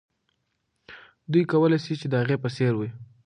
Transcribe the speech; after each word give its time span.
دوی 1.31 1.43
کولای 1.51 1.79
سي 1.85 1.93
چې 1.99 2.07
د 2.09 2.13
هغې 2.21 2.37
په 2.43 2.49
څېر 2.55 2.73
وي. 2.79 2.89